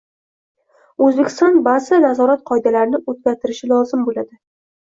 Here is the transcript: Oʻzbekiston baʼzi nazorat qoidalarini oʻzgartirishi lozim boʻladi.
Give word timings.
Oʻzbekiston 1.07 1.59
baʼzi 1.69 1.99
nazorat 2.05 2.41
qoidalarini 2.51 3.03
oʻzgartirishi 3.15 3.73
lozim 3.75 4.09
boʻladi. 4.09 4.43